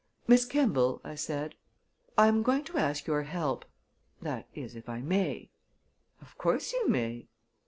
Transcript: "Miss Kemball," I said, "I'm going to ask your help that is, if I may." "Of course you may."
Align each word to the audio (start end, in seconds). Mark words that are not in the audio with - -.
"Miss 0.27 0.45
Kemball," 0.45 0.99
I 1.03 1.13
said, 1.13 1.53
"I'm 2.17 2.41
going 2.41 2.63
to 2.63 2.79
ask 2.79 3.05
your 3.05 3.21
help 3.21 3.65
that 4.19 4.47
is, 4.55 4.75
if 4.75 4.89
I 4.89 4.99
may." 4.99 5.51
"Of 6.23 6.39
course 6.39 6.73
you 6.73 6.87
may." 6.89 7.27